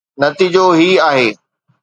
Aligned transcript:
نتيجو 0.21 0.67
هي 0.79 0.91
آهي 1.09 1.29